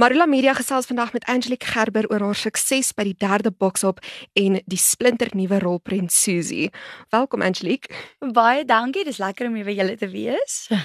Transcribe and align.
Marula 0.00 0.24
Media 0.26 0.54
gesels 0.56 0.86
vandag 0.86 1.12
met 1.12 1.24
Angelique 1.28 1.66
Gerber 1.66 2.06
oor 2.08 2.22
haar 2.24 2.38
sukses 2.38 2.94
by 2.96 3.04
die 3.04 3.16
derde 3.20 3.50
boksop 3.52 3.98
en 4.32 4.54
die 4.64 4.78
splinternuwe 4.80 5.58
rolprent 5.60 6.12
Susie. 6.12 6.70
Welkom 7.12 7.44
Angelique. 7.44 7.92
Baie 8.32 8.64
dankie, 8.64 9.04
dis 9.04 9.20
lekker 9.20 9.50
om 9.50 9.58
hier 9.58 9.68
by 9.68 9.74
julle 9.76 9.98
te 10.00 10.08
wees. 10.08 10.54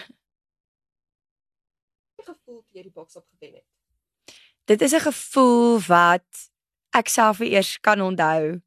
gevoel 2.28 2.59
toe 2.59 2.75
jy 2.75 2.83
die 2.89 2.91
boksop 2.91 3.23
gewen 3.38 3.62
het? 3.62 4.36
Dit 4.67 4.83
is 4.83 4.91
'n 4.91 5.08
gevoel 5.08 5.79
wat 5.88 6.28
ek 6.92 7.08
self 7.08 7.40
eers 7.40 7.79
kan 7.79 8.02
onthou 8.02 8.60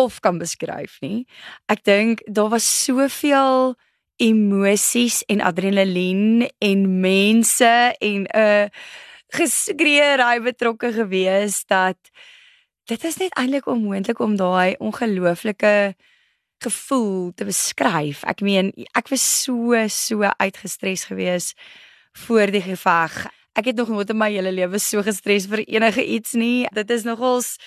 of 0.00 0.20
kan 0.20 0.38
beskryf 0.38 0.96
nie. 1.00 1.26
Ek 1.68 1.84
dink 1.84 2.24
daar 2.24 2.48
was 2.48 2.84
soveel 2.84 3.76
emosies 4.16 5.24
en 5.28 5.40
adrenalien 5.40 6.48
en 6.58 7.00
mense 7.00 7.94
en 8.00 8.24
'n 8.24 8.32
uh, 8.32 8.68
geskree 9.34 10.16
raai 10.16 10.40
betrokke 10.40 10.92
gewees 10.92 11.64
dat 11.68 11.98
dit 12.88 13.04
is 13.04 13.18
net 13.20 13.34
eintlik 13.36 13.66
onmoontlik 13.68 14.20
om 14.24 14.36
daai 14.36 14.76
ongelooflike 14.80 15.94
gevoel 16.64 17.32
te 17.34 17.46
beskryf. 17.46 18.24
Ek 18.26 18.40
meen, 18.42 18.72
ek 18.96 19.10
was 19.12 19.24
so 19.44 19.76
so 19.92 20.24
uitgestres 20.40 21.06
gewees 21.10 21.52
voor 22.26 22.50
die 22.50 22.64
geveg. 22.64 23.26
Ek 23.58 23.70
het 23.70 23.76
nog 23.76 23.92
nooit 23.92 24.10
in 24.10 24.18
my 24.18 24.30
hele 24.32 24.52
lewe 24.54 24.80
so 24.82 25.02
gestres 25.06 25.46
vir 25.50 25.62
enige 25.66 26.04
iets 26.04 26.34
nie. 26.38 26.66
Dit 26.74 26.90
is 26.90 27.04
nogals 27.04 27.58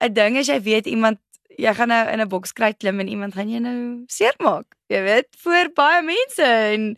'n 0.00 0.12
ding 0.12 0.38
as 0.38 0.46
jy 0.46 0.60
weet 0.62 0.86
iemand 0.86 1.18
jy 1.56 1.74
gaan 1.74 1.88
nou 1.88 2.08
in 2.12 2.20
'n 2.20 2.28
boks 2.28 2.52
kry 2.52 2.72
klim 2.72 3.00
en 3.00 3.08
iemand 3.08 3.34
gaan 3.34 3.50
jou 3.50 3.60
nou 3.60 4.04
seermaak. 4.06 4.66
Jy 4.86 5.02
weet, 5.02 5.28
voor 5.38 5.70
baie 5.74 6.02
mense 6.02 6.42
en 6.44 6.96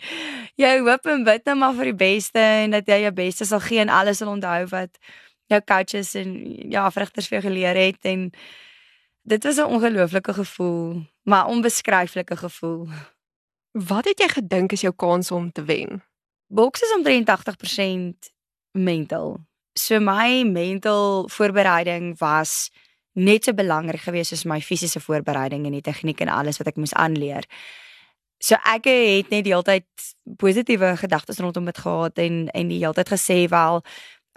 jy 0.56 0.78
hoop 0.78 1.06
en 1.06 1.24
bid 1.24 1.44
net 1.44 1.44
nou 1.44 1.56
maar 1.56 1.74
vir 1.74 1.84
die 1.84 1.94
beste 1.94 2.38
en 2.38 2.70
dat 2.70 2.86
jy 2.86 3.00
jou 3.02 3.12
beste 3.12 3.44
sal 3.44 3.60
gee 3.60 3.80
en 3.80 3.88
alles 3.88 4.18
sal 4.18 4.28
onthou 4.28 4.66
wat 4.70 4.98
jou 5.46 5.60
coaches 5.60 6.14
en 6.14 6.34
ja, 6.70 6.90
vrugters 6.90 7.28
vir 7.28 7.40
jou 7.40 7.50
geleer 7.50 7.74
het 7.74 8.04
en 8.04 8.30
dit 9.22 9.44
was 9.44 9.56
'n 9.56 9.72
ongelooflike 9.74 10.32
gevoel, 10.32 11.02
maar 11.24 11.46
onbeskryflike 11.46 12.36
gevoel. 12.36 12.88
Wat 13.72 14.04
het 14.04 14.18
jy 14.18 14.28
gedink 14.28 14.72
is 14.72 14.80
jou 14.80 14.94
kans 14.96 15.30
om 15.30 15.52
te 15.52 15.64
wen? 15.64 16.02
Boks 16.46 16.82
is 16.82 16.94
omtrent 16.94 17.28
80% 17.28 18.32
mental. 18.72 19.38
So 19.78 20.00
my 20.00 20.42
mental 20.42 21.28
voorbereiding 21.28 22.18
was 22.18 22.70
net 23.20 23.44
so 23.44 23.54
belangrik 23.56 24.02
geweest 24.06 24.32
as 24.36 24.46
my 24.48 24.60
fisiese 24.64 25.00
voorbereiding 25.02 25.66
en 25.66 25.76
die 25.76 25.84
tegniek 25.84 26.20
en 26.24 26.32
alles 26.32 26.60
wat 26.60 26.72
ek 26.72 26.80
moes 26.80 26.94
aanleer. 26.94 27.46
So 28.40 28.56
ek 28.64 28.88
het 28.88 29.28
net 29.32 29.44
die 29.44 29.52
hele 29.52 29.66
tyd 29.66 29.86
positiewe 30.40 30.94
gedagtes 30.96 31.40
rondom 31.44 31.68
dit 31.68 31.78
gehad 31.78 32.18
en 32.18 32.48
en 32.48 32.72
die 32.72 32.80
hele 32.80 32.96
tyd 32.96 33.12
gesê 33.12 33.44
wel 33.52 33.82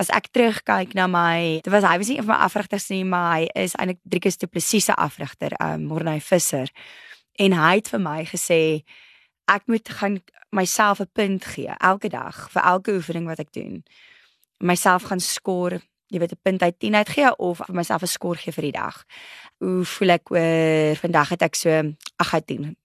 as 0.01 0.09
ek 0.09 0.31
terugkyk 0.33 0.95
na 0.97 1.07
my 1.07 1.61
dit 1.63 1.71
was 1.71 1.85
hy 1.85 1.97
was 2.01 2.09
nie 2.09 2.17
een 2.17 2.25
van 2.25 2.35
my 2.35 2.45
afrigters 2.47 2.89
nie 2.89 3.03
maar 3.05 3.29
hy 3.37 3.47
is 3.63 3.75
eintlik 3.77 4.01
drie 4.03 4.21
keer 4.25 4.37
te 4.41 4.49
presiese 4.49 4.95
afrigter 4.97 5.53
um 5.61 5.85
Morney 5.91 6.21
Visser 6.21 6.71
en 7.39 7.55
hy 7.57 7.73
het 7.77 7.91
vir 7.93 8.01
my 8.01 8.19
gesê 8.29 8.61
ek 9.51 9.69
moet 9.69 9.89
gaan 9.99 10.19
myself 10.51 11.01
'n 11.01 11.09
punt 11.13 11.45
gee 11.45 11.73
elke 11.79 12.09
dag 12.09 12.49
vir 12.55 12.63
elke 12.73 12.97
oefening 12.97 13.29
wat 13.29 13.39
ek 13.39 13.53
doen 13.53 13.83
myself 14.59 15.03
gaan 15.11 15.21
skoor 15.21 15.79
jy 16.13 16.19
weet 16.19 16.31
'n 16.31 16.41
punt 16.41 16.61
uit 16.61 16.79
10 16.79 16.95
uit 16.95 17.09
gee 17.09 17.35
of 17.37 17.57
vir 17.57 17.75
myself 17.75 18.01
'n 18.03 18.07
skoor 18.07 18.37
gee 18.37 18.53
vir 18.53 18.63
die 18.63 18.77
dag 18.77 19.03
hoe 19.59 19.85
voel 19.85 20.09
ek 20.09 20.31
oor 20.31 20.95
vandag 20.95 21.29
het 21.29 21.41
ek 21.41 21.55
so 21.55 21.69
8 22.17 22.33
uit 22.33 22.47
10 22.47 22.75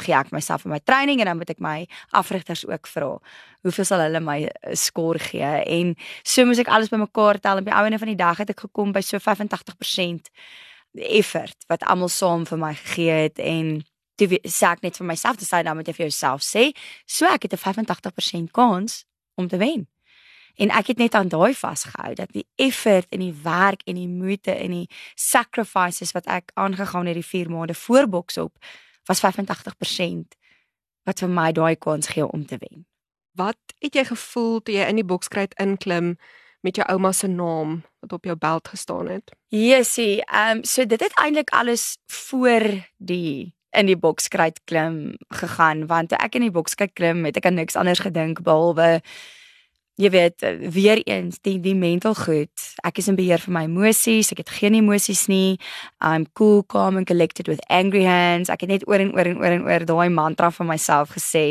gee 0.00 0.14
ek 0.14 0.30
myself 0.34 0.62
vir 0.62 0.74
my 0.74 0.80
training 0.84 1.20
en 1.20 1.30
dan 1.30 1.38
moet 1.40 1.50
ek 1.50 1.62
my 1.62 1.86
afrigters 2.10 2.66
ook 2.66 2.86
vra. 2.86 3.10
Hoeveel 3.62 3.88
sal 3.88 4.04
hulle 4.04 4.20
my 4.20 4.38
eh, 4.44 4.74
skoor 4.76 5.18
gee? 5.18 5.52
En 5.64 5.94
so 6.22 6.44
moet 6.44 6.58
ek 6.58 6.68
alles 6.68 6.92
bymekaar 6.92 7.40
tel 7.40 7.60
en 7.60 7.64
by 7.64 7.74
ouene 7.80 7.98
van 7.98 8.12
die 8.12 8.18
dag 8.18 8.38
het 8.42 8.50
ek 8.50 8.66
gekom 8.68 8.92
by 8.92 9.00
so 9.00 9.18
85% 9.18 10.30
effort 10.96 11.66
wat 11.68 11.84
almal 11.84 12.08
saam 12.12 12.46
vir 12.48 12.58
my 12.58 12.74
gegee 12.74 13.18
het 13.26 13.38
en 13.38 13.84
toe 14.16 14.38
sê 14.48 14.70
ek 14.72 14.84
net 14.86 14.96
vir 14.96 15.06
myself 15.06 15.36
te 15.36 15.44
sê 15.44 15.62
dan 15.64 15.76
moet 15.76 15.88
jy 15.88 15.96
vir 15.98 16.06
jouself 16.08 16.44
sê, 16.44 16.70
so 17.04 17.28
ek 17.28 17.48
het 17.48 17.52
'n 17.52 17.60
85% 17.60 18.50
kans 18.52 19.04
om 19.36 19.48
te 19.48 19.56
wen. 19.56 19.86
En 20.56 20.72
ek 20.72 20.86
het 20.86 20.98
net 20.98 21.14
aan 21.14 21.28
daai 21.28 21.54
vasgehou 21.54 22.14
dat 22.14 22.32
die 22.32 22.46
effort 22.54 23.06
en 23.12 23.20
die 23.20 23.34
werk 23.42 23.82
en 23.84 23.94
die 23.94 24.08
moeite 24.08 24.54
en 24.54 24.72
die 24.72 24.88
sacrifices 25.14 26.14
wat 26.16 26.26
ek 26.26 26.50
aangegaan 26.54 27.06
het 27.06 27.18
die 27.18 27.26
4 27.26 27.50
maande 27.50 27.74
voor 27.74 28.08
boks 28.08 28.38
op 28.38 28.52
was 29.06 29.20
85% 29.20 30.36
wat 31.06 31.20
vir 31.22 31.30
my 31.30 31.52
daai 31.52 31.76
kans 31.76 32.08
gee 32.08 32.26
om 32.26 32.46
te 32.46 32.58
wen. 32.58 32.86
Wat 33.36 33.60
het 33.78 33.94
jy 33.94 34.04
gevoel 34.08 34.62
toe 34.62 34.74
jy 34.74 34.88
in 34.88 34.98
die 34.98 35.06
bokskruit 35.06 35.54
inklim 35.60 36.16
met 36.64 36.80
jou 36.80 36.86
ouma 36.88 37.12
se 37.12 37.28
naam 37.28 37.82
wat 38.00 38.12
op 38.16 38.24
jou 38.24 38.36
beld 38.36 38.68
gestaan 38.68 39.12
het? 39.12 39.36
Jessie, 39.52 40.24
ehm 40.24 40.58
um, 40.58 40.64
so 40.64 40.86
dit 40.86 41.00
het 41.00 41.14
eintlik 41.20 41.50
alles 41.50 41.98
voor 42.06 42.64
die 42.96 43.54
in 43.76 43.86
die 43.86 43.96
bokskruit 43.96 44.60
klim 44.64 45.16
gegaan 45.28 45.86
want 45.86 46.08
toe 46.08 46.18
ek 46.24 46.38
in 46.38 46.46
die 46.46 46.54
bokskruit 46.54 46.94
klim 46.96 47.24
het 47.28 47.36
ek 47.36 47.46
aan 47.46 47.58
niks 47.60 47.76
anders 47.76 48.00
gedink 48.00 48.40
behalwe 48.46 49.02
jy 49.96 50.10
weet 50.12 50.44
eh, 50.44 50.68
weer 50.72 51.00
eens 51.04 51.40
die 51.44 51.56
die 51.60 51.74
mental 51.74 52.14
goed. 52.14 52.52
Ek 52.84 53.00
is 53.00 53.08
in 53.08 53.16
beheer 53.18 53.40
van 53.42 53.56
my 53.56 53.64
emosies. 53.68 54.30
Ek 54.34 54.44
het 54.44 54.52
geen 54.58 54.76
emosies 54.76 55.26
nie. 55.32 55.56
I'm 56.04 56.26
cool, 56.36 56.62
calm 56.68 57.00
and 57.00 57.08
collected 57.08 57.48
with 57.48 57.64
angry 57.72 58.04
hands. 58.04 58.52
Ek 58.52 58.66
het 58.66 58.74
net 58.76 58.86
oor 58.88 59.00
en 59.00 59.14
oor 59.16 59.28
en 59.32 59.40
oor 59.40 59.52
en 59.58 59.66
oor 59.66 59.86
daai 59.88 60.08
mantra 60.12 60.50
van 60.52 60.70
myself 60.74 61.16
gesê. 61.16 61.46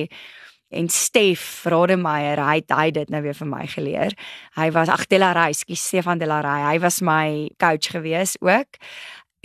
En 0.75 0.89
Stef 0.89 1.63
Rademeier, 1.69 2.41
hy 2.41 2.55
het 2.59 2.73
hy 2.73 2.89
dit 2.91 3.11
nou 3.13 3.21
weer 3.23 3.37
vir 3.37 3.47
my 3.47 3.65
geleer. 3.69 4.15
Hy 4.57 4.69
was 4.75 4.89
Agtela 4.89 5.31
Reiskie, 5.37 5.77
Stefan 5.77 6.19
de 6.19 6.27
la 6.27 6.41
Rey. 6.43 6.63
Hy 6.73 6.79
was 6.83 7.01
my 7.05 7.49
coach 7.61 7.93
gewees 7.93 8.35
ook. 8.41 8.81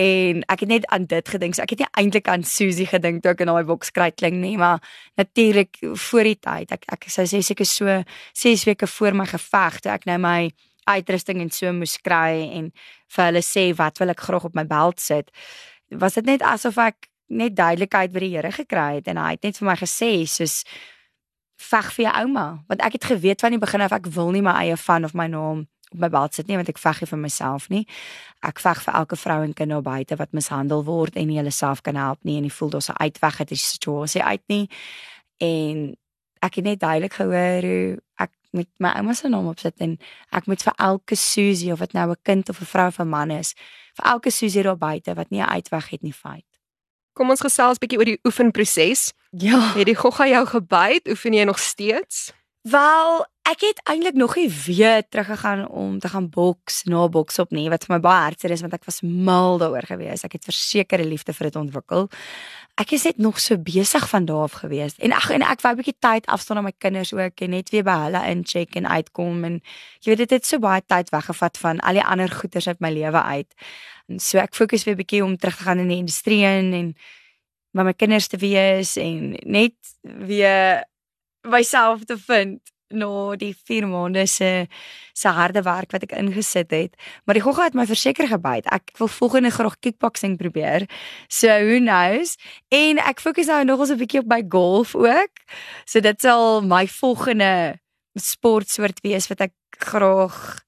En 0.01 0.41
ek 0.49 0.63
het 0.65 0.71
net 0.71 0.87
aan 0.95 1.05
dit 1.11 1.29
gedink. 1.29 1.55
So 1.55 1.65
ek 1.65 1.75
het 1.75 1.83
nie 1.83 1.91
eintlik 2.01 2.29
aan 2.31 2.45
Susie 2.47 2.87
gedink 2.89 3.21
toe 3.23 3.35
ek 3.35 3.43
in 3.45 3.51
daai 3.51 3.67
boks 3.69 3.93
kry 3.93 4.09
klink 4.15 4.39
nie, 4.41 4.57
maar 4.61 4.81
natuurlik 5.21 5.77
voor 6.07 6.31
die 6.31 6.39
tyd. 6.41 6.73
Ek 6.77 6.87
ek 6.97 7.09
sou 7.13 7.27
sê 7.29 7.43
seker 7.45 7.69
so 7.69 8.01
6 8.41 8.65
weke 8.69 8.89
voor 8.89 9.19
my 9.19 9.27
geveg 9.29 9.81
toe 9.85 9.93
ek 9.93 10.07
nou 10.09 10.17
my 10.23 10.51
uitrusting 10.89 11.43
en 11.43 11.51
so 11.53 11.73
moes 11.77 11.99
kry 12.01 12.47
en 12.57 12.71
vir 13.15 13.25
hulle 13.27 13.43
sê 13.45 13.71
wat 13.77 14.01
wil 14.01 14.15
ek 14.15 14.25
graag 14.25 14.47
op 14.49 14.57
my 14.57 14.65
beld 14.71 15.03
sit. 15.03 15.29
Was 15.91 16.17
dit 16.17 16.31
net 16.31 16.47
asof 16.47 16.79
ek 16.81 17.11
net 17.29 17.57
duidelikheid 17.59 18.15
by 18.15 18.25
die 18.25 18.33
Here 18.37 18.53
gekry 18.55 19.01
het 19.01 19.11
en 19.11 19.21
hy 19.21 19.35
het 19.37 19.45
net 19.45 19.61
vir 19.61 19.69
my 19.69 19.77
gesê 19.79 20.13
soos 20.27 20.63
veg 21.61 21.93
vir 21.97 22.07
jou 22.07 22.15
ouma, 22.25 22.47
want 22.73 22.81
ek 22.81 22.97
het 22.97 23.11
geweet 23.13 23.45
van 23.45 23.53
die 23.53 23.61
begin 23.61 23.85
af 23.85 23.93
ek 23.93 24.09
wil 24.15 24.33
nie 24.33 24.41
my 24.43 24.57
eie 24.63 24.79
van 24.81 25.05
of 25.05 25.13
my 25.15 25.29
naam 25.29 25.67
op 25.93 25.99
my 25.99 26.09
beld 26.09 26.35
sit 26.35 26.47
nie 26.47 26.57
want 26.57 26.69
ek 26.69 26.79
veg 26.79 27.01
nie 27.01 27.09
vir 27.11 27.19
myself 27.19 27.69
nie. 27.69 27.87
Ek 28.47 28.61
veg 28.63 28.83
vir 28.85 28.95
elke 28.95 29.17
vrou 29.17 29.43
en 29.45 29.55
kind 29.55 29.71
daar 29.71 29.83
buite 29.83 30.17
wat 30.17 30.33
mishandel 30.33 30.85
word 30.85 31.17
en 31.17 31.27
nie 31.27 31.39
hulle 31.41 31.55
self 31.55 31.83
kan 31.83 31.97
help 31.97 32.23
nie 32.25 32.37
en 32.37 32.47
nie 32.47 32.57
voel 32.59 32.71
daar's 32.71 32.91
'n 32.91 33.01
uitweg 33.01 33.41
uit 33.41 33.49
die 33.49 33.57
situasie 33.57 34.23
uit 34.23 34.43
nie. 34.49 34.69
En 35.41 35.97
ek 36.43 36.55
het 36.55 36.65
net 36.65 36.81
duidelik 36.81 37.13
gehoor 37.13 37.63
hoe 37.63 37.99
ek 38.19 38.31
met 38.53 38.69
my 38.79 38.93
ouma 38.99 39.15
se 39.15 39.29
naam 39.29 39.49
opsit 39.49 39.79
en 39.79 39.99
ek 40.33 40.47
moet 40.47 40.63
vir 40.63 40.75
elke 40.77 41.17
Susie 41.17 41.73
of 41.73 41.79
dit 41.79 41.93
nou 41.93 42.11
'n 42.11 42.17
kind 42.23 42.49
of 42.49 42.61
'n 42.61 42.65
vrou 42.65 42.87
of 42.87 42.99
'n 42.99 43.09
man 43.09 43.31
is, 43.31 43.55
vir 43.95 44.07
elke 44.07 44.31
Susie 44.31 44.63
daar 44.63 44.79
buite 44.79 45.15
wat 45.15 45.31
nie 45.31 45.41
'n 45.41 45.49
uitweg 45.49 45.91
het 45.91 46.03
nie, 46.03 46.13
fight. 46.13 46.47
Kom 47.13 47.31
ons 47.31 47.41
gesels 47.41 47.79
bietjie 47.79 47.99
oor 47.99 48.05
die 48.05 48.21
oefenproses. 48.25 49.13
Ja, 49.31 49.75
het 49.75 49.87
die 49.87 49.95
gogga 49.95 50.27
jou 50.27 50.47
gebyt? 50.47 51.09
Oefen 51.09 51.33
jy 51.33 51.45
nog 51.45 51.59
steeds? 51.59 52.33
Wel, 52.63 53.25
ek 53.49 53.63
het 53.65 53.79
eintlik 53.89 54.15
nog 54.15 54.35
nie 54.37 54.51
weer 54.67 55.09
teruggegaan 55.09 55.69
om 55.69 55.99
te 55.99 56.09
gaan 56.09 56.29
boks 56.29 56.83
na 56.85 57.09
boks 57.09 57.39
op 57.39 57.51
nie 57.57 57.71
wat 57.73 57.87
vir 57.87 57.95
my 57.95 58.01
baie 58.05 58.27
hartseer 58.27 58.53
is 58.53 58.61
want 58.61 58.75
ek 58.77 58.85
was 58.85 59.01
mal 59.01 59.57
daaroor 59.59 59.87
gewees. 59.89 60.27
Ek 60.29 60.37
het 60.37 60.45
versekerde 60.45 61.07
liefde 61.09 61.33
vir 61.33 61.49
dit 61.49 61.57
ontwikkel. 61.57 62.11
Ek 62.77 62.93
is 62.93 63.07
net 63.09 63.17
nog 63.17 63.41
so 63.41 63.57
besig 63.57 64.05
van 64.09 64.29
daar 64.29 64.45
af 64.45 64.59
gewees. 64.61 64.93
En 65.01 65.17
ag 65.17 65.31
en 65.33 65.43
ek 65.43 65.65
wou 65.65 65.73
'n 65.73 65.81
bietjie 65.81 65.97
tyd 65.99 66.27
afstaan 66.27 66.59
aan 66.59 66.69
my 66.69 66.75
kinders 66.79 67.15
ook 67.15 67.41
en 67.41 67.51
net 67.51 67.71
weer 67.71 67.85
by 67.85 67.97
hulle 68.05 68.27
incheck 68.29 68.77
en 68.77 68.87
uitkom 68.87 69.45
en 69.45 69.61
jy 70.05 70.13
weet 70.13 70.19
dit 70.29 70.31
het 70.31 70.47
so 70.47 70.59
baie 70.59 70.83
tyd 70.87 71.09
weggevat 71.11 71.57
van 71.57 71.81
al 71.81 71.95
die 71.95 72.05
ander 72.05 72.29
goeders 72.29 72.69
uit 72.69 72.81
my 72.81 72.91
lewe 72.91 73.23
uit. 73.23 73.55
En 74.09 74.21
so 74.21 74.39
ek 74.39 74.55
fokus 74.55 74.85
weer 74.85 74.95
'n 74.95 74.99
bietjie 74.99 75.25
om 75.25 75.37
terug 75.37 75.57
te 75.57 75.63
gaan 75.63 75.79
in 75.79 75.89
die 75.89 75.97
industrie 76.05 76.45
en 76.45 76.95
by 77.73 77.83
my 77.83 77.93
kinders 77.95 78.29
te 78.29 78.37
wees 78.37 78.97
en 78.97 79.37
net 79.47 79.75
weer 80.03 80.85
myself 81.43 82.05
te 82.05 82.19
vind 82.19 82.61
na 82.91 83.37
die 83.39 83.53
4 83.55 83.87
maande 83.87 84.27
se 84.27 84.67
se 85.15 85.29
harde 85.29 85.63
werk 85.63 85.93
wat 85.93 86.03
ek 86.07 86.15
ingesit 86.19 86.71
het. 86.75 86.97
Maar 87.25 87.39
die 87.39 87.45
gogga 87.45 87.69
het 87.69 87.77
my 87.77 87.85
verseker 87.87 88.27
gebyt. 88.31 88.67
Ek 88.73 88.91
wil 88.99 89.09
volgende 89.09 89.51
graag 89.51 89.77
kickboxing 89.85 90.37
probeer. 90.41 90.89
So 91.29 91.49
who 91.49 91.79
knows? 91.79 92.37
En 92.73 92.99
ek 92.99 93.21
fokus 93.21 93.47
nou 93.47 93.65
nogals 93.65 93.91
'n 93.91 94.01
bietjie 94.01 94.21
op 94.21 94.31
my 94.31 94.43
golf 94.49 94.95
ook. 94.95 95.35
So 95.85 96.01
dit 96.01 96.21
sal 96.21 96.63
my 96.63 96.87
volgende 96.87 97.79
sportsoort 98.15 99.01
wees 99.03 99.29
wat 99.29 99.41
ek 99.41 99.55
graag 99.79 100.65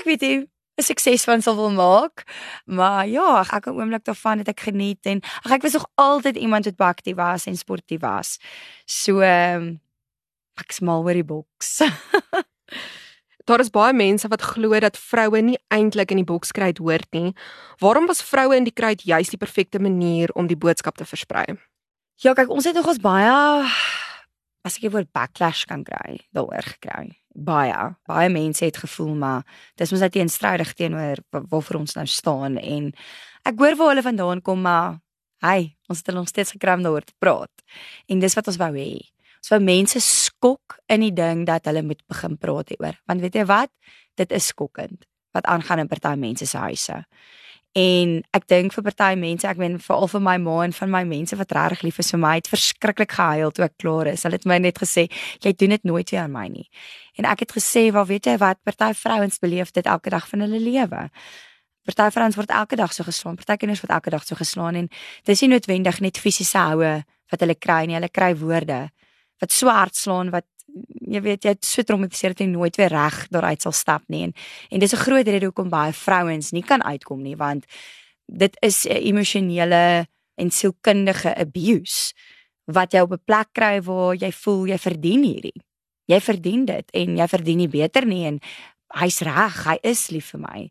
ek 0.00 0.04
weet 0.04 0.20
nie 0.20 0.53
'n 0.76 0.82
sukses 0.82 1.24
van 1.24 1.42
sal 1.42 1.56
wil 1.56 1.70
maak. 1.70 2.24
Maar 2.64 3.06
ja, 3.06 3.44
ek 3.52 3.66
'n 3.66 3.78
oomblik 3.78 4.04
daarvan 4.04 4.38
het 4.38 4.48
ek 4.48 4.60
geniet 4.60 5.06
en 5.06 5.20
ag 5.44 5.52
ek 5.52 5.62
was 5.62 5.72
nog 5.72 5.86
altyd 5.94 6.36
iemand 6.36 6.64
wat 6.64 6.80
aktief 6.80 7.16
was 7.16 7.46
en 7.46 7.56
sportief 7.56 8.00
was. 8.00 8.38
So 8.86 9.22
um, 9.22 9.80
ek 10.56 10.72
smal 10.72 11.02
oor 11.02 11.14
die 11.14 11.24
boks. 11.24 11.80
Daar 13.48 13.60
is 13.60 13.70
baie 13.70 13.92
mense 13.92 14.28
wat 14.28 14.42
glo 14.42 14.80
dat 14.80 14.96
vroue 14.96 15.40
nie 15.42 15.58
eintlik 15.68 16.10
in 16.10 16.16
die 16.16 16.24
bokskruit 16.24 16.78
hoort 16.78 17.10
nie. 17.12 17.34
Waarom 17.78 18.06
was 18.06 18.22
vroue 18.22 18.56
in 18.56 18.64
die 18.64 18.72
kruit 18.72 19.02
juist 19.04 19.30
die 19.30 19.38
perfekte 19.38 19.78
manier 19.78 20.32
om 20.32 20.46
die 20.46 20.56
boodskap 20.56 20.96
te 20.96 21.04
versprei? 21.04 21.44
Ja, 22.24 22.32
kyk, 22.32 22.48
ons 22.48 22.64
het 22.64 22.74
nogals 22.74 23.02
baie 23.04 23.68
as 24.64 24.78
ek 24.80 24.94
woord 24.94 25.12
backlash 25.12 25.66
kan 25.68 25.84
kry, 25.84 26.22
daaroor 26.32 26.64
gekry. 26.64 27.12
Baie, 27.34 27.94
baie 28.06 28.28
mense 28.30 28.64
het 28.64 28.76
gevoel 28.78 29.14
maar 29.18 29.42
dis 29.74 29.90
mos 29.90 30.02
net 30.04 30.12
teenstrydig 30.14 30.74
teenoor 30.78 31.18
waarvoor 31.34 31.80
ons 31.80 31.96
nou 31.98 32.06
staan 32.06 32.60
en 32.62 32.92
ek 33.44 33.58
hoor 33.58 33.74
waar 33.80 33.90
hulle 33.90 34.04
vandaan 34.06 34.42
kom 34.42 34.62
maar 34.62 35.00
hy, 35.44 35.74
ons 35.90 36.00
het 36.00 36.14
nog 36.14 36.30
steeds 36.30 36.54
gekry 36.54 36.76
om 36.78 36.84
daaroor 36.84 37.04
te 37.04 37.16
praat. 37.20 37.64
En 38.08 38.22
dis 38.22 38.36
wat 38.38 38.46
ons 38.48 38.60
wou 38.60 38.70
hê. 38.76 38.92
Ons 39.42 39.52
wou 39.52 39.60
mense 39.60 40.00
skok 40.00 40.78
in 40.88 41.04
die 41.04 41.12
ding 41.12 41.44
dat 41.48 41.66
hulle 41.68 41.82
moet 41.84 42.00
begin 42.08 42.38
praat 42.40 42.72
hieroor. 42.72 42.96
Want 43.10 43.24
weet 43.24 43.36
jy 43.40 43.44
wat? 43.50 43.72
Dit 44.16 44.32
is 44.32 44.48
skokkend 44.52 45.04
wat 45.34 45.48
aangaan 45.50 45.82
in 45.82 45.90
party 45.90 46.14
mense 46.16 46.46
se 46.46 46.58
huise. 46.62 47.00
En 47.74 48.10
ek 48.30 48.44
dink 48.46 48.74
vir 48.76 48.84
party 48.86 49.14
mense, 49.18 49.46
ek 49.50 49.58
meen 49.58 49.80
veral 49.82 50.06
vir 50.12 50.22
my 50.22 50.34
ma 50.38 50.60
en 50.62 50.74
van 50.76 50.92
my 50.92 51.00
mense 51.10 51.34
wat 51.34 51.54
regtig 51.56 51.80
lief 51.88 51.96
is 51.98 52.12
vir 52.14 52.20
my, 52.22 52.36
het 52.38 52.50
verskriklik 52.52 53.16
gehuil 53.16 53.50
toe 53.50 53.64
ek 53.66 53.74
klaar 53.82 54.12
is. 54.12 54.22
Hulle 54.22 54.38
het 54.38 54.46
my 54.46 54.60
net 54.62 54.78
gesê, 54.78 55.08
jy 55.42 55.52
doen 55.58 55.74
dit 55.74 55.88
nooit 55.90 56.12
weer 56.14 56.22
aan 56.22 56.30
my 56.30 56.46
nie. 56.52 56.68
En 57.18 57.26
ek 57.26 57.40
het 57.40 57.52
gesê, 57.58 57.90
"Wel, 57.90 58.06
weet 58.06 58.26
jy 58.26 58.36
wat? 58.38 58.62
Party 58.62 58.92
vrouens 58.94 59.38
beleef 59.38 59.72
dit 59.72 59.86
elke 59.86 60.10
dag 60.10 60.28
van 60.28 60.40
hulle 60.40 60.60
lewe." 60.60 61.10
Party 61.84 62.10
vrouens 62.10 62.36
word 62.36 62.50
elke 62.50 62.76
dag 62.76 62.92
so 62.92 63.02
geslaan, 63.02 63.36
party 63.36 63.56
kinders 63.56 63.80
word 63.82 63.90
elke 63.90 64.10
dag 64.10 64.24
so 64.24 64.36
geslaan 64.36 64.74
en 64.74 64.88
dis 65.24 65.40
nie 65.40 65.50
noodwendig 65.50 66.00
net 66.00 66.18
fisiese 66.18 66.58
houe 66.58 67.04
wat 67.30 67.40
hulle 67.40 67.54
kry 67.54 67.86
nie, 67.86 67.94
hulle 67.94 68.08
kry 68.08 68.34
woorde 68.36 68.90
wat 69.40 69.52
swart 69.52 69.96
slaan 69.96 70.30
wat 70.30 70.46
jy 71.14 71.20
weet 71.20 71.44
jy 71.44 71.54
het 71.54 71.64
so 71.64 71.82
traumatiseer 71.82 72.34
dat 72.34 72.40
jy 72.40 72.46
nooit 72.50 72.76
weer 72.76 72.92
reg 72.92 73.26
daaruit 73.30 73.62
sal 73.62 73.72
stap 73.72 74.02
nie. 74.08 74.22
En 74.24 74.32
en 74.70 74.80
dis 74.80 74.92
'n 74.92 75.04
groot 75.04 75.26
rede 75.26 75.46
hoekom 75.46 75.70
baie 75.70 75.92
vrouens 75.92 76.52
nie 76.52 76.62
kan 76.62 76.82
uitkom 76.82 77.22
nie 77.22 77.36
want 77.36 77.64
dit 78.26 78.56
is 78.60 78.86
'n 78.86 78.96
emosionele 78.96 80.06
en 80.36 80.50
sielkundige 80.50 81.34
abuse 81.36 82.14
wat 82.64 82.92
jy 82.92 83.00
op 83.00 83.12
'n 83.12 83.24
plek 83.24 83.48
kry 83.52 83.80
waar 83.80 84.14
jy 84.14 84.32
voel 84.32 84.66
jy 84.66 84.78
verdien 84.78 85.22
hierdie. 85.22 85.60
Jy 86.06 86.20
verdien 86.20 86.64
dit 86.64 86.90
en 86.90 87.16
jy 87.16 87.28
verdien 87.28 87.56
nie 87.56 87.68
beter 87.68 88.06
nie 88.06 88.26
en 88.26 88.38
hy's 88.94 89.20
reg 89.20 89.64
hy 89.64 89.78
is 89.82 90.10
lief 90.10 90.30
vir 90.30 90.40
my. 90.40 90.70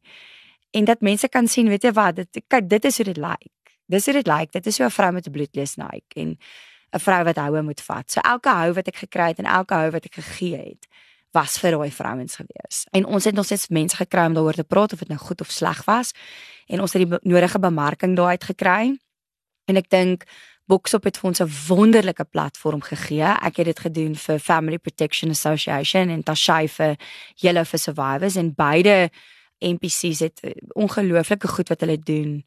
En 0.71 0.85
dat 0.85 1.01
mense 1.01 1.27
kan 1.29 1.47
sien 1.47 1.69
weet 1.69 1.83
jy 1.83 1.91
wat 1.91 2.15
dit 2.15 2.43
kyk 2.47 2.69
dit 2.69 2.85
is 2.85 2.97
hoe 2.97 3.05
dit 3.05 3.17
lyk. 3.17 3.51
Dis 3.87 4.05
hoe 4.05 4.13
dit 4.13 4.27
lyk. 4.27 4.51
Dit 4.51 4.67
is 4.67 4.75
so 4.75 4.85
'n 4.85 4.89
vrou 4.89 5.11
met 5.11 5.27
'n 5.27 5.31
bloedlees 5.31 5.75
Nike 5.75 6.15
en 6.15 6.37
'n 6.93 6.99
vrou 6.99 7.23
wat 7.23 7.37
houe 7.37 7.61
moet 7.61 7.81
vat. 7.81 8.11
So 8.11 8.19
elke 8.21 8.49
hou 8.49 8.73
wat 8.73 8.87
ek 8.87 8.95
gekry 8.95 9.27
het 9.27 9.39
en 9.39 9.45
elke 9.45 9.73
hou 9.73 9.89
wat 9.91 10.05
ek 10.05 10.15
gegee 10.15 10.57
het, 10.57 10.87
was 11.33 11.57
vir 11.57 11.71
daai 11.71 11.91
vrouens 11.91 12.35
gewees. 12.35 12.85
En 12.91 13.05
ons 13.05 13.23
het 13.23 13.35
nog 13.35 13.45
steeds 13.45 13.67
mense 13.67 13.95
gekry 13.95 14.25
om 14.25 14.33
daaroor 14.33 14.53
te 14.53 14.63
praat 14.63 14.93
of 14.93 14.99
dit 14.99 15.09
nou 15.09 15.19
goed 15.19 15.41
of 15.41 15.49
sleg 15.49 15.83
was. 15.85 16.11
En 16.67 16.81
ons 16.81 16.93
het 16.93 17.09
die 17.09 17.19
nodige 17.21 17.59
bemarking 17.59 18.15
daai 18.15 18.37
uit 18.37 18.43
gekry. 18.43 18.97
En 19.65 19.75
ek 19.75 19.89
dink 19.89 20.23
Boksop 20.65 21.03
het 21.03 21.17
vir 21.19 21.27
ons 21.29 21.41
'n 21.41 21.51
wonderlike 21.67 22.23
platform 22.23 22.81
gegee. 22.81 23.35
Ek 23.41 23.57
het 23.57 23.65
dit 23.65 23.79
gedoen 23.79 24.15
vir 24.15 24.39
Family 24.39 24.77
Protection 24.77 25.29
Association 25.29 26.09
en 26.09 26.23
Tashay 26.23 26.67
vir 26.67 26.95
Yellow 27.35 27.65
for 27.65 27.79
Survivors 27.79 28.35
en 28.35 28.53
beide 28.53 29.09
NPC's 29.59 30.19
het 30.19 30.39
ongelooflike 30.73 31.47
goed 31.47 31.69
wat 31.69 31.79
hulle 31.79 31.97
doen 31.97 32.43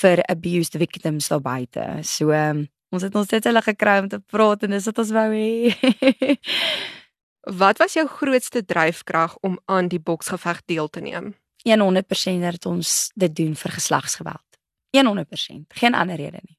vir 0.00 0.22
abused 0.28 0.76
victims 0.76 1.28
daar 1.28 1.40
buite. 1.40 1.98
So 2.02 2.32
um, 2.32 2.68
Ons 2.92 3.06
het 3.06 3.14
ons 3.16 3.30
net 3.32 3.46
hulle 3.48 3.62
gekry 3.64 3.98
om 4.02 4.08
te 4.12 4.20
praat 4.20 4.66
en 4.66 4.74
dis 4.76 4.88
wat 4.90 4.98
ons 5.00 5.12
wou 5.16 5.28
hê. 5.32 5.72
wat 7.62 7.80
was 7.80 7.96
jou 7.96 8.04
grootste 8.18 8.64
dryfkrag 8.64 9.38
om 9.40 9.56
aan 9.72 9.88
die 9.88 10.00
boksgeveg 10.00 10.60
deel 10.68 10.90
te 10.92 11.00
neem? 11.00 11.32
100% 11.64 12.42
dat 12.42 12.66
ons 12.66 13.12
dit 13.14 13.36
doen 13.36 13.54
vir 13.56 13.72
geslagsgeweld. 13.78 14.48
100%, 14.92 15.72
geen 15.78 15.94
ander 15.94 16.16
rede 16.20 16.42
nie. 16.42 16.58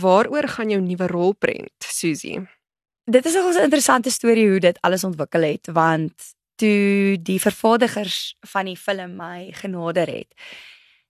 Waaroor 0.00 0.48
gaan 0.48 0.70
jou 0.70 0.80
nuwe 0.80 1.06
rolprent, 1.06 1.84
Susie? 1.84 2.40
Dit 3.04 3.26
is 3.26 3.34
'n 3.34 3.62
interessante 3.62 4.10
storie 4.10 4.48
hoe 4.48 4.60
dit 4.60 4.80
alles 4.80 5.04
ontwikkel 5.04 5.42
het 5.42 5.66
want 5.72 6.12
toe 6.56 7.18
die 7.22 7.40
vervaardigers 7.40 8.36
van 8.40 8.64
die 8.64 8.76
film 8.76 9.16
my 9.16 9.52
genader 9.52 10.06
het, 10.06 10.34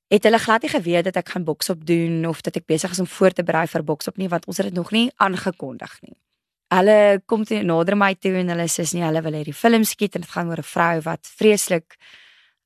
het 0.08 0.24
hulle 0.24 0.38
glad 0.38 0.62
nie 0.64 0.72
geweet 0.72 1.04
dat 1.04 1.16
ek 1.20 1.34
gaan 1.34 1.44
boksop 1.44 1.84
doen 1.86 2.24
of 2.28 2.40
dat 2.40 2.56
ek 2.56 2.66
besig 2.66 2.90
is 2.90 3.02
om 3.02 3.06
voor 3.06 3.34
te 3.36 3.44
berei 3.44 3.66
vir 3.68 3.84
boksop 3.84 4.16
nie 4.16 4.28
want 4.28 4.46
ons 4.46 4.56
het 4.56 4.70
dit 4.70 4.76
nog 4.76 4.90
nie 4.90 5.10
aangekondig 5.16 6.00
nie. 6.02 6.16
Hulle 6.72 7.22
kom 7.26 7.44
toe 7.48 7.62
nader 7.64 7.96
my 7.96 8.14
toe 8.14 8.34
en 8.40 8.52
hulle 8.52 8.68
sê 8.68 8.84
nee, 8.92 9.04
hulle 9.04 9.22
wil 9.24 9.36
hê 9.36 9.44
die 9.44 9.56
film 9.56 9.84
skiet 9.88 10.16
en 10.16 10.24
dit 10.24 10.30
gaan 10.30 10.48
oor 10.48 10.60
'n 10.64 10.72
vrou 10.74 11.00
wat 11.04 11.28
vreeslik 11.40 11.96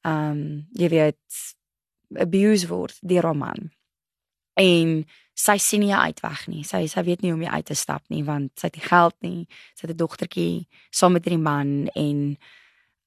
ehm 0.05 0.31
um, 0.31 0.67
jy 0.75 0.89
weet 0.89 1.25
abuse 2.19 2.67
word 2.69 2.99
deur 3.01 3.31
'n 3.31 3.39
man. 3.39 3.71
En 4.55 5.07
sy 5.35 5.57
sien 5.59 5.81
nie 5.81 5.95
uitweg 5.95 6.47
nie. 6.49 6.65
Sy 6.65 6.87
sy 6.87 7.03
weet 7.03 7.23
nie 7.23 7.33
hoe 7.33 7.41
om 7.41 7.55
uit 7.55 7.67
te 7.67 7.75
stap 7.75 8.03
nie 8.09 8.25
want 8.25 8.53
sy 8.59 8.67
het 8.67 8.77
nie 8.77 8.89
geld 8.89 9.17
nie. 9.21 9.49
Sy 9.75 9.87
het 9.87 9.95
'n 9.95 9.97
dogtertjie 9.97 10.67
saam 10.91 11.13
met 11.13 11.27
'n 11.27 11.43
man 11.43 11.89
en 11.95 12.37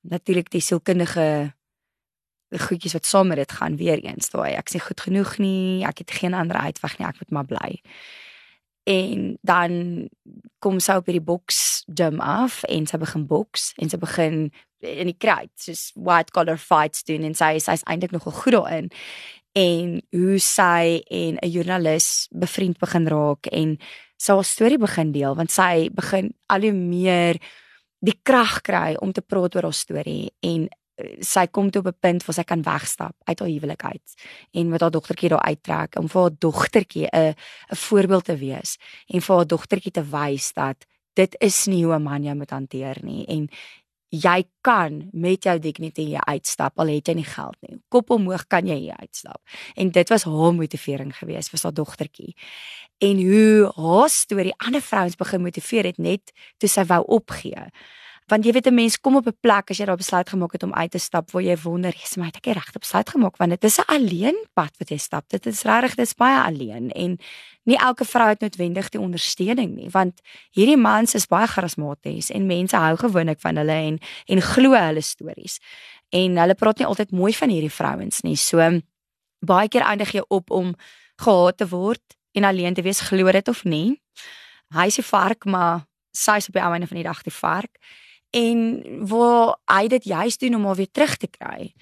natuurlik 0.01 0.49
die 0.49 0.61
sielkundige 0.61 1.53
goedjies 2.59 2.93
wat 2.93 3.05
saam 3.05 3.27
met 3.27 3.37
dit 3.37 3.51
gaan 3.51 3.77
weer 3.77 3.99
eens 4.03 4.29
daai 4.29 4.55
ek 4.55 4.69
sê 4.69 4.79
goed 4.79 5.01
genoeg 5.01 5.37
nie. 5.37 5.85
Ek 5.85 6.03
het 6.03 6.11
geen 6.11 6.33
ander 6.33 6.57
uitweg 6.57 6.97
nie. 6.97 7.07
Ek 7.07 7.19
moet 7.19 7.31
maar 7.31 7.49
bly. 7.49 7.71
En 8.85 9.37
dan 9.41 10.09
kom 10.59 10.79
sy 10.79 10.99
op 10.99 11.07
hierdie 11.09 11.25
boks 11.25 11.59
gym 11.89 12.19
af 12.21 12.61
en 12.69 12.85
sy 12.85 12.99
begin 13.01 13.25
boks 13.25 13.71
en 13.81 13.89
sy 13.89 13.97
begin 13.97 14.37
in 14.85 15.09
die 15.09 15.17
kruit 15.17 15.49
soos 15.57 15.89
white 15.95 16.33
collar 16.35 16.59
fights 16.61 17.03
doen 17.07 17.25
en 17.25 17.33
sy 17.37 17.55
sy's 17.63 17.85
eintlik 17.89 18.13
nogal 18.13 18.35
goed 18.37 18.53
daarin. 18.57 18.91
En 19.57 19.99
hoe 20.13 20.39
sy 20.39 21.01
en 21.09 21.37
'n 21.41 21.49
joernalis 21.49 22.27
bevriend 22.31 22.77
begin 22.77 23.07
raak 23.07 23.47
en 23.47 23.77
sy 24.17 24.33
haar 24.33 24.45
storie 24.45 24.77
begin 24.77 25.11
deel 25.11 25.35
want 25.35 25.51
sy 25.51 25.89
begin 25.89 26.33
al 26.47 26.61
hoe 26.61 26.73
meer 26.73 27.39
die 28.05 28.19
krag 28.23 28.61
kry 28.61 28.95
om 29.01 29.11
te 29.11 29.21
praat 29.21 29.55
oor 29.55 29.69
haar 29.69 29.73
storie 29.73 30.31
en 30.45 30.69
sy 31.19 31.45
kom 31.51 31.71
toe 31.71 31.81
op 31.81 31.87
'n 31.87 31.99
punt 31.99 32.25
waar 32.25 32.35
sy 32.35 32.43
kan 32.43 32.61
wegstap 32.63 33.15
uit 33.23 33.39
haar 33.39 33.49
huwelik 33.49 33.83
uit 33.83 34.13
en 34.51 34.69
met 34.69 34.81
haar 34.81 34.91
dogtertjie 34.91 35.29
daar 35.29 35.47
uittrek 35.47 35.95
om 35.99 36.09
vir 36.09 36.21
haar 36.21 36.35
dogtertjie 36.39 37.07
'n 37.11 37.35
'n 37.71 37.75
voorbeeld 37.75 38.25
te 38.25 38.37
wees 38.37 38.77
en 39.07 39.21
vir 39.21 39.35
haar 39.35 39.47
dogtertjie 39.47 39.91
te 39.91 40.03
wys 40.03 40.53
dat 40.53 40.85
dit 41.13 41.35
is 41.39 41.65
nie 41.65 41.83
hoe 41.85 41.95
'n 41.95 42.03
man 42.03 42.23
jou 42.23 42.35
moet 42.35 42.49
hanteer 42.49 42.97
nie 43.03 43.25
en 43.27 43.49
jy 44.09 44.43
kan 44.61 45.09
met 45.11 45.43
jou 45.43 45.59
dignity 45.59 46.05
hier 46.05 46.23
uitstap 46.23 46.79
al 46.79 46.87
het 46.93 47.07
jy 47.07 47.15
nie 47.15 47.27
geld 47.27 47.57
nie. 47.67 47.79
Kop 47.89 48.09
omhoog 48.09 48.47
kan 48.47 48.67
jy 48.67 48.77
hier 48.87 48.97
uitstap. 49.01 49.41
En 49.75 49.91
dit 49.91 50.09
was 50.09 50.23
haar 50.23 50.53
motivering 50.53 51.11
geweest 51.17 51.49
vir 51.49 51.59
haar 51.63 51.73
dogtertjie. 51.73 52.35
En 53.03 53.17
hoe 53.17 53.71
haar 53.75 54.09
storie 54.09 54.53
ander 54.57 54.81
vrouens 54.81 55.15
begin 55.15 55.41
motiveer 55.41 55.83
het 55.83 55.97
net 55.97 56.31
toe 56.57 56.69
sy 56.69 56.85
wou 56.85 57.03
opgee 57.19 57.69
want 58.27 58.45
jy 58.45 58.51
weet 58.51 58.67
'n 58.67 58.73
mens 58.73 58.97
kom 58.99 59.15
op 59.15 59.27
'n 59.27 59.37
plek 59.39 59.69
as 59.69 59.77
jy 59.77 59.85
daar 59.85 59.97
besluit 59.97 60.29
gemaak 60.29 60.51
het 60.51 60.63
om 60.63 60.73
uit 60.73 60.91
te 60.91 60.97
stap 60.97 61.31
waar 61.31 61.43
jy 61.43 61.57
wonder, 61.57 61.91
"Jesus, 61.91 62.17
my 62.17 62.25
het 62.25 62.35
ek 62.37 62.53
regte 62.53 62.79
besluit 62.79 63.09
gemaak?" 63.09 63.37
want 63.37 63.51
dit 63.51 63.63
is 63.63 63.77
'n 63.77 63.85
alleen 63.85 64.35
pad 64.53 64.71
wat 64.77 64.89
jy 64.89 64.97
stap. 64.97 65.29
Dit 65.29 65.45
is 65.45 65.63
regtig 65.63 65.95
dis 65.95 66.13
baie 66.13 66.43
alleen 66.43 66.91
en 66.91 67.17
nie 67.63 67.77
elke 67.77 68.05
vrou 68.05 68.27
het 68.29 68.39
noodwendig 68.39 68.89
die 68.89 68.99
ondersteuning 68.99 69.75
nie, 69.75 69.89
want 69.89 70.21
hierdie 70.51 70.77
mans 70.77 71.13
is 71.15 71.27
baie 71.27 71.47
charismaties 71.47 72.29
en 72.31 72.45
mense 72.45 72.75
hou 72.75 72.97
gewoonlik 72.97 73.39
van 73.39 73.55
hulle 73.55 73.71
en 73.71 73.99
en 74.25 74.41
glo 74.41 74.73
hulle 74.73 75.01
stories. 75.01 75.59
En 76.09 76.37
hulle 76.37 76.55
praat 76.55 76.77
nie 76.77 76.87
altyd 76.87 77.11
mooi 77.11 77.33
van 77.33 77.49
hierdie 77.49 77.71
vrouens 77.71 78.21
nie. 78.21 78.35
So 78.35 78.81
baie 79.39 79.67
keer 79.67 79.81
eindig 79.81 80.11
jy 80.11 80.23
op 80.27 80.51
om 80.51 80.75
gehaat 81.21 81.57
te 81.57 81.67
word 81.67 82.01
en 82.31 82.43
alleen 82.43 82.73
te 82.73 82.81
wees, 82.81 82.99
glo 82.99 83.31
dit 83.31 83.47
of 83.47 83.63
nie. 83.63 84.01
Hy 84.73 84.85
is 84.85 84.97
'n 84.97 85.03
vark, 85.03 85.45
maar 85.45 85.85
sy 86.11 86.37
is 86.37 86.47
op 86.47 86.53
die 86.53 86.61
einde 86.61 86.87
van 86.87 86.97
die 86.97 87.03
dag 87.03 87.23
die 87.23 87.33
vark 87.33 87.77
en 88.35 88.83
waar 89.07 89.55
hy 89.71 89.87
dit 89.87 90.03
juist 90.11 90.39
doen 90.39 90.55
om 90.55 90.65
haar 90.65 90.75
weer 90.75 90.91
terug 90.91 91.17
te 91.17 91.27
kry. 91.27 91.73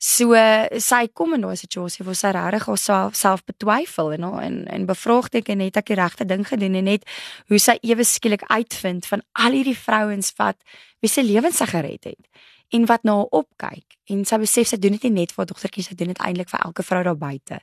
So 0.00 0.32
sy 0.80 1.08
kom 1.12 1.34
in 1.36 1.44
'n 1.44 1.56
situasie 1.56 2.04
waar 2.04 2.16
sy 2.16 2.30
regtig 2.32 2.66
haarself 2.66 3.14
self 3.14 3.44
betwyfel 3.44 4.12
en 4.12 4.22
en 4.22 4.66
en 4.66 4.86
bevraagteken 4.86 5.58
net 5.58 5.76
ek 5.76 5.86
die 5.86 6.00
regte 6.00 6.24
ding 6.24 6.46
gedoen 6.48 6.74
en 6.74 6.84
net 6.84 7.04
hoe 7.48 7.58
sy 7.58 7.76
ewe 7.82 8.04
skielik 8.04 8.42
uitvind 8.48 9.06
van 9.06 9.22
al 9.32 9.52
hierdie 9.52 9.76
vrouens 9.76 10.32
wat 10.36 10.56
wie 11.00 11.10
se 11.10 11.22
lewens 11.22 11.56
sy 11.56 11.66
gered 11.66 12.04
het 12.04 12.24
en 12.70 12.86
wat 12.86 13.02
na 13.06 13.16
haar 13.18 13.32
opkyk 13.40 13.96
en 14.10 14.22
sy 14.26 14.38
besef 14.42 14.70
sy 14.70 14.78
doen 14.80 14.94
dit 14.96 15.08
nie 15.08 15.22
net 15.22 15.32
vir 15.34 15.42
haar 15.42 15.50
dogtertjie 15.50 15.84
sy 15.86 15.96
doen 15.98 16.12
dit 16.12 16.22
eintlik 16.26 16.50
vir 16.50 16.62
elke 16.66 16.84
vrou 16.86 17.02
daar 17.06 17.18
buite. 17.18 17.58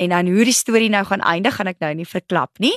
En 0.00 0.12
dan 0.14 0.30
hoe 0.32 0.46
die 0.48 0.56
storie 0.56 0.90
nou 0.92 1.02
gaan 1.08 1.24
eindig 1.24 1.56
gaan 1.56 1.70
ek 1.72 1.80
nou 1.84 1.92
nie 1.96 2.08
verklap 2.08 2.60
nie. 2.62 2.74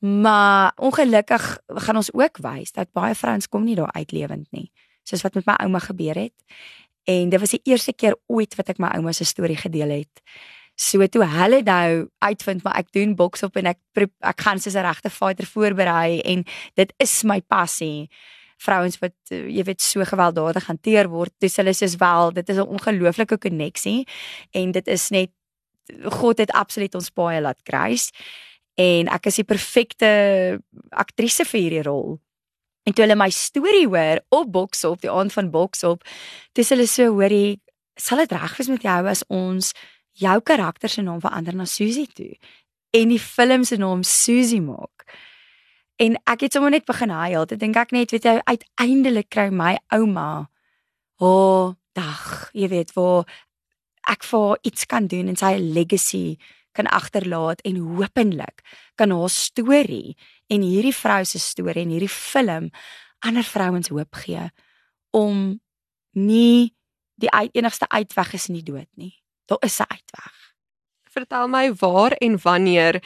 Maar 0.00 0.74
ongelukkig 0.76 1.46
gaan 1.86 2.02
ons 2.02 2.12
ook 2.14 2.42
wys 2.44 2.74
dat 2.76 2.92
baie 2.96 3.16
vrouens 3.18 3.48
kom 3.48 3.66
nie 3.66 3.78
daar 3.78 3.92
uit 3.94 4.12
lewend 4.12 4.46
nie. 4.54 4.68
Soos 5.08 5.24
wat 5.26 5.38
met 5.38 5.48
my 5.48 5.56
ouma 5.64 5.82
gebeur 5.82 6.18
het. 6.26 6.36
En 7.08 7.32
dit 7.32 7.40
was 7.40 7.56
die 7.56 7.64
eerste 7.64 7.94
keer 7.96 8.18
ooit 8.26 8.54
wat 8.58 8.74
ek 8.74 8.82
my 8.82 8.92
ouma 8.98 9.14
se 9.16 9.26
storie 9.26 9.58
gedeel 9.58 10.02
het. 10.02 10.22
So 10.78 11.02
toe 11.10 11.24
hulle 11.26 11.62
nou 11.66 12.08
uitvind 12.22 12.62
maar 12.62 12.78
ek 12.78 12.92
doen 12.94 13.16
boks 13.18 13.42
op 13.42 13.56
en 13.58 13.72
ek 13.72 13.80
ek 13.98 14.40
gaan 14.46 14.60
soos 14.62 14.76
'n 14.76 14.86
regte 14.86 15.10
fighter 15.10 15.46
voorberei 15.46 16.20
en 16.20 16.44
dit 16.74 16.92
is 16.98 17.24
my 17.24 17.40
passie 17.40 18.08
vrouens 18.62 18.98
wat 19.02 19.16
uh, 19.32 19.46
jy 19.46 19.64
weet 19.68 19.82
so 19.84 20.04
gewelddadig 20.04 20.66
hanteer 20.66 21.10
word. 21.12 21.32
Dis 21.42 21.58
hulle 21.60 21.74
is 21.74 21.96
wel, 22.00 22.32
dit 22.32 22.48
is 22.48 22.56
'n 22.56 22.68
ongelooflike 22.76 23.38
koneksie 23.38 24.06
en 24.52 24.72
dit 24.72 24.86
is 24.86 25.08
net 25.10 25.30
God 26.12 26.38
het 26.38 26.52
absoluut 26.52 26.94
ons 26.94 27.10
paai 27.10 27.40
laat 27.40 27.62
kruis 27.62 28.10
en 28.76 29.08
ek 29.08 29.26
is 29.26 29.36
die 29.40 29.44
perfekte 29.44 30.08
aktrise 30.90 31.44
vir 31.44 31.60
hierdie 31.60 31.82
rol. 31.82 32.18
En 32.84 32.92
toe 32.92 33.04
hulle 33.04 33.16
my 33.16 33.30
storie 33.30 33.86
hoor 33.86 34.22
op 34.28 34.52
Boksop, 34.52 35.00
die 35.00 35.10
aand 35.10 35.32
van 35.32 35.50
Boksop, 35.50 36.04
dis 36.52 36.70
hulle 36.72 36.86
so 36.86 37.10
hoorie, 37.12 37.60
sal 37.96 38.22
dit 38.22 38.32
reg 38.32 38.56
wees 38.56 38.68
met 38.68 38.82
jou 38.82 39.00
as 39.06 39.24
ons 39.28 39.72
jou 40.18 40.40
karakter 40.40 40.88
se 40.88 41.02
naam 41.02 41.20
verander 41.20 41.54
na 41.54 41.66
Susie 41.68 42.08
toe 42.14 42.32
en 42.96 43.12
die 43.12 43.20
film 43.20 43.64
se 43.64 43.76
naam 43.76 44.02
Susie 44.02 44.62
maak. 44.64 44.97
En 45.98 46.14
ek 46.30 46.46
het 46.46 46.54
sommer 46.54 46.70
net 46.70 46.86
begin 46.86 47.10
huil. 47.10 47.46
Dit 47.50 47.58
dink 47.58 47.76
ek 47.76 47.90
net, 47.94 48.12
weet 48.14 48.26
jy, 48.28 48.36
uiteindelik 48.46 49.28
kry 49.34 49.48
my 49.50 49.74
ouma 49.94 50.46
o, 51.18 51.26
oh, 51.26 51.74
dag, 51.98 52.50
jy 52.54 52.68
weet, 52.70 52.92
waar 52.94 53.26
ek 54.08 54.22
vir 54.24 54.58
iets 54.70 54.86
kan 54.86 55.08
doen 55.10 55.28
en 55.32 55.38
sy 55.38 55.56
legacy 55.58 56.38
kan 56.78 56.86
agterlaat 56.94 57.60
en 57.66 57.80
hopelik 57.98 58.62
kan 58.94 59.10
haar 59.10 59.32
storie 59.32 60.14
en 60.46 60.62
hierdie 60.62 60.94
vrou 60.94 61.24
se 61.26 61.40
storie 61.42 61.82
en 61.82 61.92
hierdie 61.92 62.12
film 62.12 62.70
ander 63.26 63.44
vrouens 63.44 63.90
hoop 63.90 64.20
gee 64.22 64.46
om 65.10 65.58
nie 66.14 66.74
die 67.18 67.32
enigste 67.34 67.88
uitweg 67.90 68.36
is 68.38 68.46
nie 68.46 68.62
dood 68.62 68.88
nie. 68.94 69.18
Daar 69.50 69.58
is 69.66 69.80
'n 69.80 69.90
uitweg. 69.90 70.36
Vertel 71.10 71.48
my 71.48 71.72
waar 71.74 72.12
en 72.12 72.38
wanneer 72.38 73.02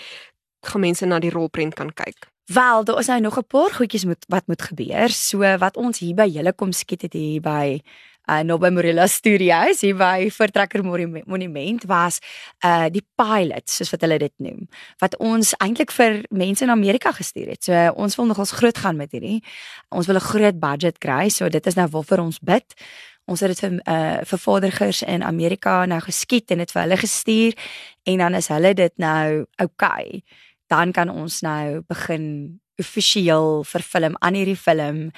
gaan 0.61 0.81
mense 0.81 1.07
na 1.07 1.19
die 1.19 1.31
rolprent 1.31 1.75
kan 1.75 1.93
kyk? 1.95 2.32
Wel, 2.53 2.85
daar 2.85 2.99
is 2.99 3.07
nou 3.07 3.21
nog 3.21 3.37
'n 3.39 3.47
paar 3.47 3.71
goedjies 3.71 4.05
moet 4.05 4.25
wat 4.29 4.47
moet 4.47 4.63
gebeur. 4.63 5.09
So 5.09 5.59
wat 5.59 5.77
ons 5.77 5.99
hier 5.99 6.15
by 6.15 6.27
julle 6.27 6.53
kom 6.53 6.73
skiet 6.73 7.03
het 7.03 7.13
hier 7.13 7.41
by 7.41 7.81
uh 8.27 8.41
nou 8.41 8.59
by 8.59 8.69
Morella 8.69 9.07
Studios 9.07 9.81
hier 9.81 9.97
by 9.97 10.31
Vertrekker 10.31 10.85
Monument 11.27 11.85
was 11.85 12.19
uh 12.65 12.87
die 12.91 13.07
pilot 13.15 13.71
soos 13.71 13.91
wat 13.91 14.01
hulle 14.01 14.19
dit 14.19 14.33
noem 14.37 14.69
wat 14.99 15.17
ons 15.17 15.55
eintlik 15.59 15.91
vir 15.91 16.25
mense 16.31 16.65
in 16.65 16.71
Amerika 16.71 17.13
gestuur 17.13 17.49
het. 17.49 17.65
So 17.65 17.73
uh, 17.73 17.91
ons 17.95 18.17
wil 18.17 18.27
nogals 18.27 18.51
groot 18.51 18.79
gaan 18.79 18.97
met 18.97 19.13
hierdie. 19.13 19.43
Ons 19.89 20.07
wil 20.07 20.17
'n 20.17 20.21
groot 20.21 20.61
budget 20.61 20.99
kry. 20.99 21.29
So 21.29 21.49
dit 21.49 21.67
is 21.67 21.75
nou 21.75 21.89
waarvoor 21.89 22.19
ons 22.19 22.39
bid. 22.39 22.75
Ons 23.25 23.41
het 23.41 23.49
dit 23.49 23.61
vir 23.61 23.81
uh 23.87 24.19
vervaardigers 24.25 25.03
in 25.03 25.23
Amerika 25.23 25.87
nou 25.87 26.01
geskiet 26.01 26.51
en 26.51 26.59
dit 26.59 26.73
vir 26.73 26.83
hulle 26.83 26.97
gestuur 26.97 27.53
en 28.03 28.19
dan 28.19 28.35
is 28.35 28.49
hulle 28.49 28.75
dit 28.75 28.93
nou 28.97 29.47
okay. 29.63 30.23
Dan 30.73 30.93
kan 30.97 31.13
ons 31.13 31.43
nou 31.45 31.83
begin 31.89 32.27
offisieel 32.81 33.63
verfilm 33.69 34.17
aan 34.25 34.39
hierdie 34.39 34.57
film 34.57 35.11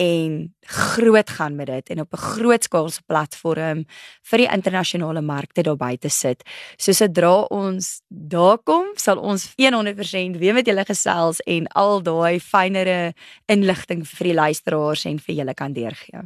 en 0.00 0.36
groot 0.60 1.30
gaan 1.30 1.56
met 1.58 1.66
dit 1.66 1.90
en 1.92 2.00
op 2.00 2.12
'n 2.14 2.16
groot 2.16 2.62
skaalse 2.64 3.02
platform 3.06 3.84
vir 4.30 4.38
die 4.38 4.50
internasionale 4.56 5.20
markte 5.20 5.62
daar 5.62 5.76
buite 5.76 6.08
sit. 6.08 6.42
So 6.76 6.92
sodra 6.92 7.42
ons 7.50 8.00
daar 8.08 8.58
kom, 8.58 8.86
sal 8.94 9.18
ons 9.18 9.52
100% 9.56 10.36
weer 10.38 10.54
met 10.54 10.66
julle 10.66 10.84
gesels 10.84 11.40
en 11.40 11.66
al 11.66 12.02
daai 12.02 12.40
fynere 12.40 13.12
inligting 13.46 14.06
vir 14.08 14.24
die 14.24 14.34
luisteraars 14.34 15.04
en 15.04 15.18
vir 15.18 15.34
julle 15.34 15.54
kan 15.54 15.72
deurgee. 15.72 16.22